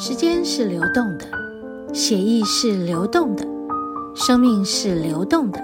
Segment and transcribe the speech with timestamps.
[0.00, 1.26] 时间是流动的，
[1.92, 3.44] 血液是流动的，
[4.14, 5.60] 生命是流动的。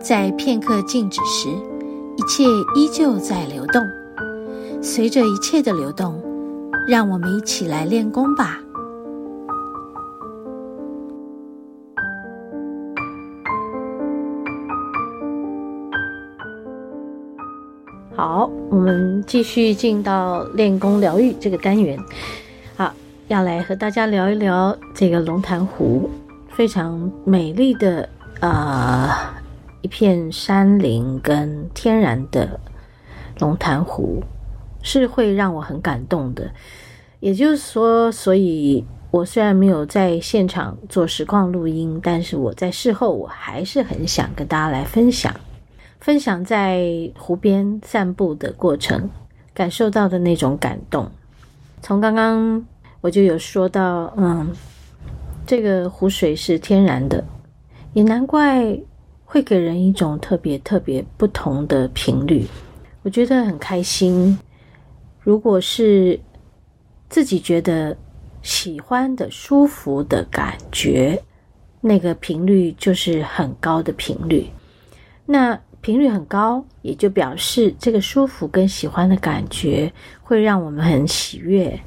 [0.00, 1.48] 在片刻静止时，
[2.16, 2.44] 一切
[2.76, 3.84] 依旧在流动。
[4.80, 6.22] 随着一切的流动，
[6.86, 8.60] 让我们一起来练功吧。
[18.14, 21.98] 好，我们继续进到练功疗愈这个单元。
[23.28, 26.08] 要来和大家聊一聊这个龙潭湖，
[26.48, 28.08] 非常美丽的
[28.40, 29.10] 呃
[29.82, 32.58] 一片山林跟天然的
[33.38, 34.22] 龙潭湖。
[34.80, 36.50] 是会让我很感动的，
[37.18, 45.34] 也就是说，所以我虽然没有在现场做实况录音，但是我在事后我还是很想跟大家来分享，
[45.98, 49.10] 分享在湖边散步的过程，
[49.52, 51.10] 感受到的那种感动。
[51.82, 52.64] 从刚刚
[53.00, 54.50] 我就有说到，嗯，
[55.46, 57.24] 这个湖水是天然的，
[57.92, 58.76] 也难怪
[59.24, 62.46] 会给人一种特别特别不同的频率，
[63.02, 64.38] 我觉得很开心。
[65.20, 66.18] 如果是
[67.08, 67.96] 自己觉得
[68.42, 71.22] 喜欢的、舒服的感觉，
[71.80, 74.48] 那个频率就是很高的频率。
[75.24, 81.78] 那频率很高，也就表示这个舒服跟喜欢的感觉会让我们很喜悦。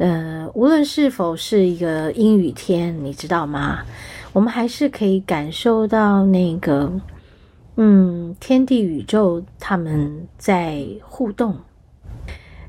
[0.00, 3.80] 呃，无论是否是一个阴雨天，你知道吗？
[4.32, 6.90] 我们还是可以感受到那个，
[7.76, 11.54] 嗯，天地宇宙他们在互动。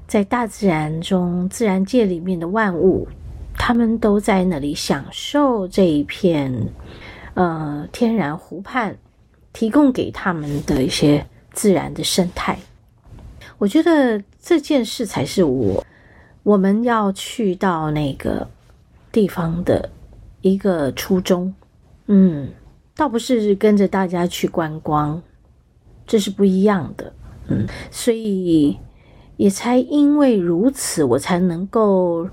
[0.08, 3.08] 在大自然中，自然界里面的万物，
[3.58, 6.54] 他们都在那里享受这一片，
[7.36, 8.98] 呃，天然湖畔
[9.54, 12.60] 提供给他们的一些自然的生态。
[13.58, 15.82] 我觉得这件事才是我
[16.44, 18.48] 我们要去到那个
[19.12, 19.90] 地方的
[20.42, 21.54] 一个初衷。
[22.08, 22.50] 嗯，
[22.96, 25.22] 倒不是跟着大家去观光，
[26.06, 27.14] 这是不一样的。
[27.48, 28.78] 嗯，所以。
[29.38, 32.30] 也才因为如此，我才能够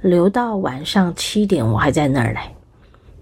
[0.00, 2.52] 留到晚上七点，我还在那儿来。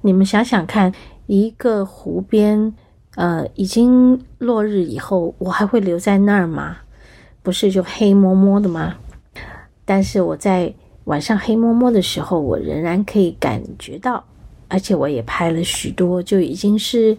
[0.00, 0.90] 你们想想看，
[1.26, 2.74] 一个湖边，
[3.16, 6.78] 呃，已经落日以后，我还会留在那儿吗？
[7.42, 8.94] 不是就黑摸摸的吗？
[9.86, 10.74] 但是我在
[11.04, 14.22] 晚上黑摸摸的时候，我仍然可以感觉到，
[14.68, 17.16] 而且我也拍了许多，就已经是，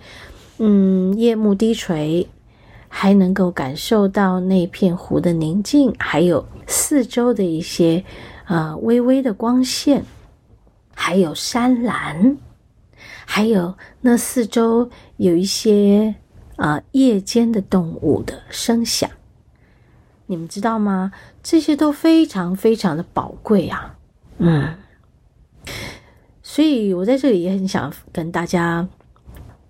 [0.60, 2.28] 嗯，夜幕低垂。
[2.90, 8.02] 还能够感受到那片湖的宁静，还有四周的一些
[8.46, 10.02] 呃微微的光线，
[10.96, 12.38] 还有山岚，
[13.26, 16.16] 还有那四周有一些
[16.56, 19.08] 呃夜间的动物的声响，
[20.28, 21.12] 你们知道吗？
[21.42, 23.96] 这些都非常非常的宝贵啊，
[24.38, 24.76] 嗯，
[26.44, 28.88] 所以我在这里也很想跟大家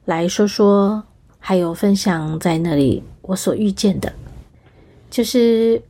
[0.05, 1.03] 来说说。
[1.39, 4.11] 还有分享在那里，我所遇见的，
[5.09, 5.81] 就是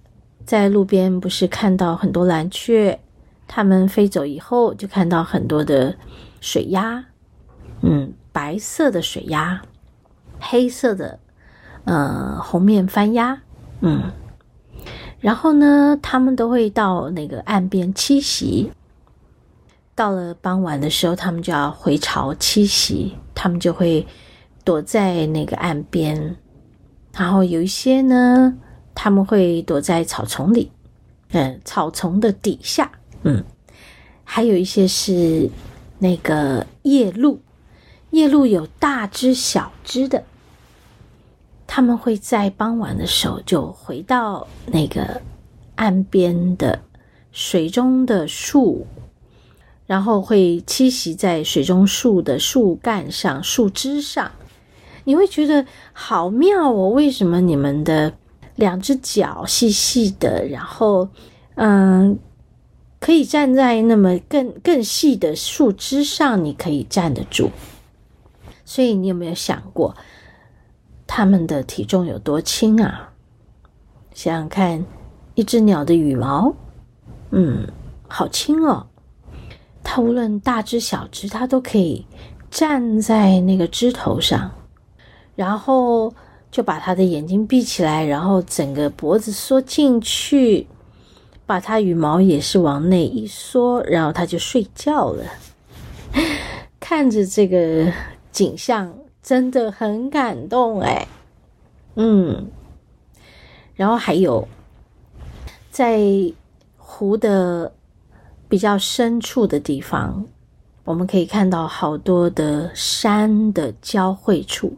[0.46, 3.00] 在路边，不是看到很多蓝雀，
[3.48, 5.96] 它们飞走以后，就看到很多的
[6.42, 7.04] 水鸭，
[7.82, 9.60] 嗯，白色的水鸭，
[10.40, 11.18] 黑色的，
[11.86, 13.42] 呃，红面番鸭，
[13.82, 14.12] 嗯，
[15.20, 18.72] 然后呢，它们都会到那个岸边栖息。
[19.96, 24.06] 到了傍晚的时候，它们就要回巢栖息，它们就会。
[24.68, 26.36] 躲在那个岸边，
[27.14, 28.54] 然后有一些呢，
[28.94, 30.70] 他们会躲在草丛里，
[31.30, 32.92] 嗯，草丛的底下，
[33.24, 33.42] 嗯，
[34.26, 35.50] 还有一些是
[36.00, 37.40] 那个夜鹭，
[38.10, 40.22] 夜鹭有大只小只的，
[41.68, 45.22] 他们会在傍晚的时候就回到那个
[45.76, 46.80] 岸边的
[47.32, 48.88] 水中的树，
[49.86, 54.32] 然后会栖息在水中树的树干上、树枝上。
[55.04, 56.90] 你会觉得好妙哦！
[56.90, 58.14] 为什么你们的
[58.56, 61.08] 两只脚细细的，然后
[61.56, 62.18] 嗯，
[63.00, 67.52] 可以站在那么更更细的树枝上，你可以站得住？
[68.66, 69.96] 所以你有没有想过，
[71.08, 73.14] 它们的体重有多轻啊？
[74.14, 74.86] 想想看，
[75.34, 76.54] 一只鸟的羽毛，
[77.32, 77.68] 嗯，
[78.08, 78.86] 好轻哦。
[79.84, 82.06] 它无论大只小只，它都可以
[82.52, 84.52] 站在那个枝头上。
[85.36, 86.12] 然后
[86.50, 90.68] 就把它的眼睛闭起来，然后整个脖子缩进去，
[91.46, 95.24] 把它羽毛也是往内一缩，然后它就睡觉了。
[96.80, 97.94] 看着这个
[98.32, 98.92] 景象，
[99.28, 101.06] 真的很感动哎。
[101.96, 102.48] 嗯，
[103.76, 104.48] 然后还有
[105.70, 106.00] 在
[106.78, 107.74] 湖的
[108.48, 110.26] 比较深处的地方，
[110.86, 114.74] 我们可以看到好多的山的交汇处，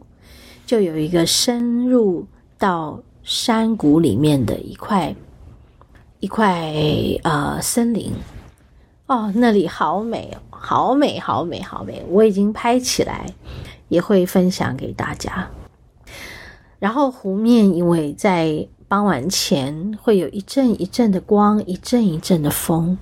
[0.66, 2.26] 就有一个深入
[2.58, 5.14] 到山谷里面的一块
[6.18, 6.74] 一块
[7.22, 8.12] 呃森林。
[9.06, 12.04] 哦，那里好美哦，好美，好美，好美！
[12.08, 13.32] 我已经拍起来，
[13.90, 15.50] 也会分享给大家。
[16.78, 22.96] 然后湖面因为在傍晚前会有一阵一阵的光，一阵一阵的风，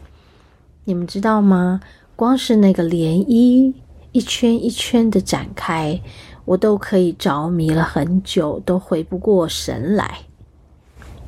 [0.83, 1.81] 你们知道吗？
[2.17, 3.73] 光是那个涟漪
[4.11, 6.01] 一圈一圈的展开，
[6.45, 10.23] 我都可以着迷了很久，都回不过神来。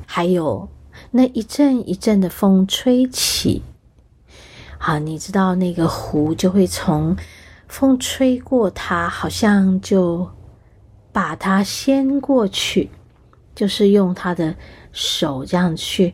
[0.05, 0.67] 还有
[1.11, 3.61] 那一阵一阵的风吹起。
[4.77, 7.15] 好，你知道那个湖就会从
[7.71, 10.29] 风吹过它，好像就
[11.13, 12.89] 把它掀过去，
[13.55, 14.53] 就是用他的
[14.91, 16.13] 手这样去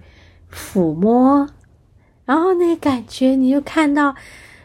[0.54, 1.50] 抚摸，
[2.25, 4.15] 然后那感觉你就看到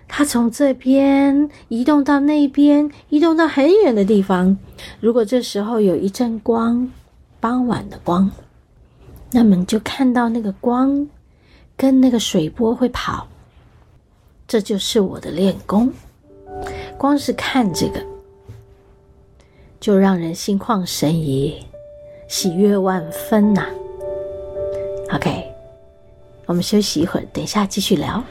[0.06, 4.54] 它从这边移动到那边，移动到很远的地方。
[5.00, 6.86] 如果这时候有一阵光，
[7.40, 8.30] 傍晚的光，
[9.30, 11.08] 那么你就看到那个光
[11.74, 13.26] 跟那个水波会跑。
[14.46, 15.90] 这就是我的练功，
[17.02, 18.00] 光是看这个，
[19.80, 21.66] 就让人心旷神怡，
[22.28, 23.66] 喜悦万分呐、
[25.12, 25.44] OK，
[26.46, 28.22] 我们休息一会儿，等一下继续聊。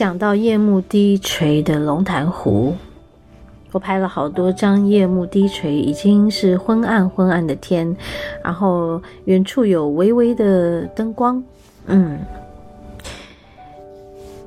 [0.00, 2.74] 讲到夜幕低垂的龙潭湖，
[3.70, 7.94] 我拍了好多张夜幕低垂，已经是昏暗昏暗的天，
[8.42, 11.44] 然后远处有微微的灯光，
[11.84, 12.18] 嗯，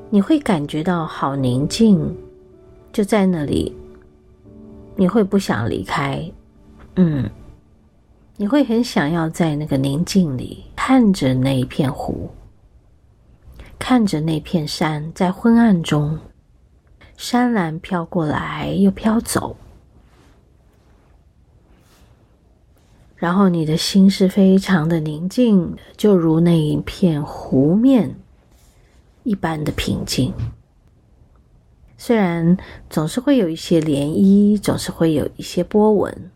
[0.10, 2.12] 你会感觉到好宁静，
[2.92, 3.78] 就在那里，
[4.96, 6.28] 你会不想离开，
[6.96, 7.30] 嗯，
[8.38, 12.28] 你会很想要在那个宁静里看着那一片湖。
[13.86, 16.18] 看着那片山，在昏暗中，
[17.18, 19.58] 山岚飘过来又飘走，
[23.18, 28.16] 然后你的心是非常的宁静，就如那一片湖面
[29.24, 30.34] 一般的平静。
[31.98, 32.56] 虽然
[32.90, 36.32] 总是会有一些涟漪，总是会有一些波纹，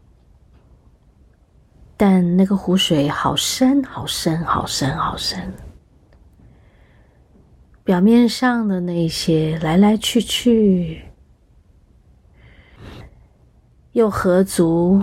[1.95, 5.49] 但那个湖水好深，好深，好深，好深。
[7.87, 11.03] 表面上的那些来来去去，
[13.93, 15.01] 又何足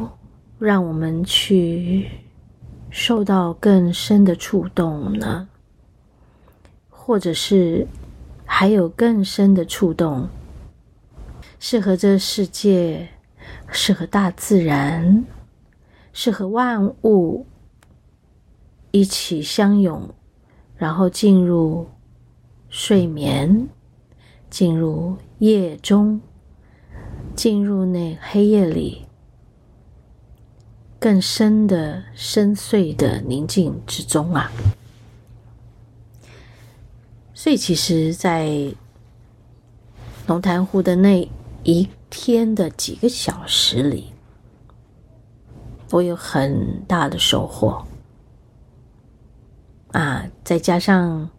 [0.59, 2.11] 让我们去
[2.91, 5.49] 受到更深的触动呢？
[6.91, 7.87] 或者是
[8.45, 10.29] 还有更深的触动，
[11.59, 13.09] 是和这世界，
[13.71, 15.25] 是和大自然，
[16.13, 17.47] 是和万物
[18.91, 20.07] 一起相拥，
[20.77, 21.89] 然后进入。
[22.77, 23.69] 睡眠，
[24.51, 26.21] 进入夜中，
[27.37, 29.07] 进入那黑夜里
[30.99, 34.51] 更深的深邃的宁静之中啊！
[37.33, 38.75] 所以，其实，在
[40.27, 41.31] 龙潭湖的那
[41.63, 44.13] 一天的几个小时里，
[45.93, 47.87] 我有很大的收获
[49.93, 50.27] 啊！
[50.43, 51.31] 再加上。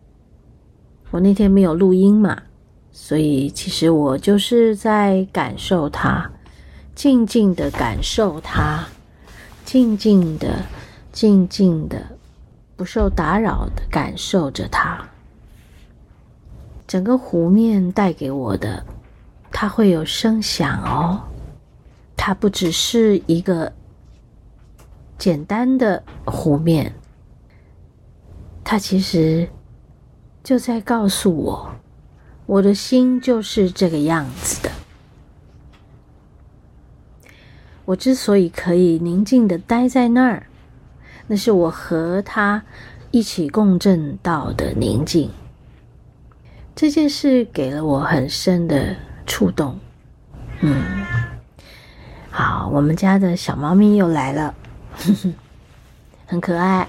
[1.12, 2.44] 我那天没有录音嘛，
[2.92, 6.30] 所以其实我就是在感受它，
[6.94, 8.86] 静静的感受它，
[9.64, 10.66] 静静的、
[11.12, 12.06] 静静的，
[12.76, 15.06] 不受打扰的感受着它。
[16.88, 18.86] 整个湖面带给我的，
[19.52, 21.22] 它会有声响哦，
[22.18, 23.72] 它不只是一个
[25.18, 26.94] 简单的湖面，
[28.64, 29.48] 它其实
[30.46, 31.72] 就在告诉我，
[32.46, 34.70] 我的心就是这个样子的。
[37.86, 40.46] 我之所以可以宁静的待在那儿，
[41.26, 42.64] 那是我和他
[43.10, 45.32] 一起共振到的宁静。
[46.76, 49.80] 这件事给了我很深的触动。
[50.60, 50.84] 嗯，
[52.30, 54.54] 好，我们家的小猫咪又来了，
[54.94, 55.34] 呵呵，
[56.28, 56.88] 很可爱。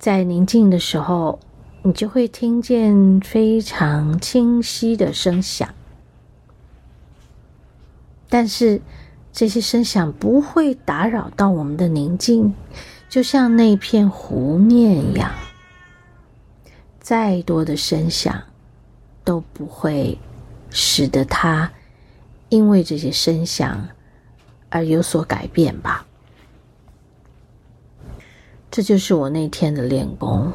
[0.00, 1.38] 在宁静的时候，
[1.82, 5.74] 你就会听见非常清晰的声响，
[8.28, 8.80] 但是。
[9.30, 12.54] 这些声响不会打扰到我们的宁静，
[13.08, 15.30] 就像那片湖面一样。
[16.98, 18.42] 再多的声响
[19.22, 20.18] 都不会
[20.70, 21.70] 使得它
[22.48, 23.90] 因为这些声响
[24.70, 26.04] 而有所改变吧。
[28.72, 30.52] 这就是我那天的练功。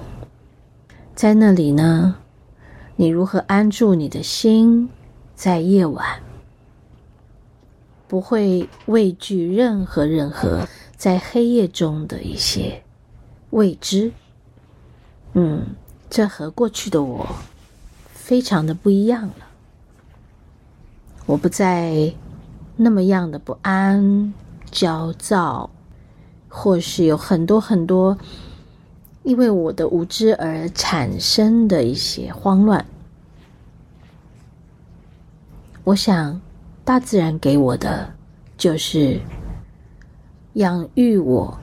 [1.15, 2.15] 在那里呢，
[2.95, 4.89] 你如何安住你的心，
[5.35, 6.21] 在夜晚？
[8.07, 10.67] 不会畏惧任何任何
[10.97, 12.83] 在黑夜中的一些
[13.51, 14.11] 未知。
[15.33, 15.75] 嗯，
[16.09, 17.27] 这和过去的我
[18.11, 19.35] 非常的不一样了。
[21.27, 22.13] 我不再
[22.75, 24.33] 那么样的不安、
[24.71, 25.69] 焦躁，
[26.49, 28.17] 或是有很多很多
[29.23, 32.85] 因为我的无知而产生的一些慌乱。
[35.83, 36.39] 我想。
[36.85, 38.13] 大自然给我的
[38.57, 39.21] 就是
[40.55, 41.57] 养育我，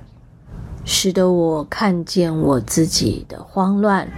[0.82, 4.08] 使得我看见我自己的慌乱，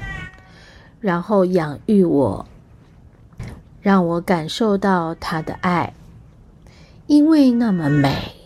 [1.01, 2.47] 然后养育我，
[3.81, 5.93] 让我感受到他的爱，
[7.09, 8.37] 因为那么美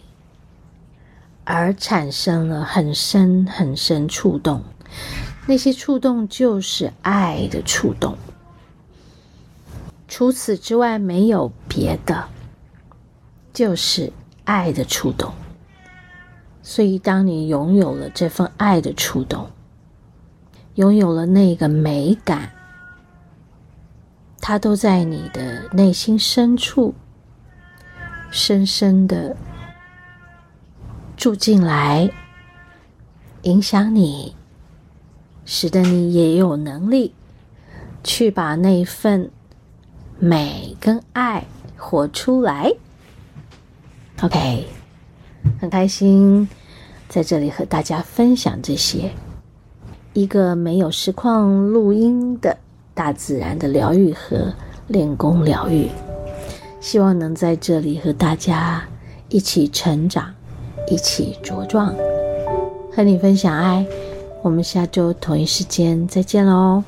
[1.44, 4.64] 而产生了很深很深触动，
[5.46, 8.16] 那些触动就是爱的触动，
[10.08, 12.28] 除此之外没有别的。
[13.52, 14.12] 就是
[14.44, 15.32] 爱的触动，
[16.62, 19.50] 所以当你拥有了这份爱的触动，
[20.74, 22.52] 拥有了那个美感，
[24.42, 26.94] 它都在你的内心深处，
[28.30, 29.34] 深深的
[31.16, 32.10] 住进来，
[33.44, 34.36] 影响你，
[35.46, 37.14] 使得你也有能力
[38.04, 39.30] 去把那份
[40.18, 42.74] 美跟爱活出来。
[44.22, 44.66] OK，
[45.60, 46.48] 很开心
[47.08, 49.12] 在这里和大家分享这些，
[50.14, 52.58] 一个没有实况录音的
[52.92, 54.52] 大自然的疗愈和
[54.88, 55.88] 练功疗愈，
[56.80, 58.82] 希望能在这里和大家
[59.28, 60.34] 一起成长，
[60.88, 61.94] 一起茁壮，
[62.90, 63.86] 和你分享爱。
[64.46, 66.84] 我们下周同一时间再见喽。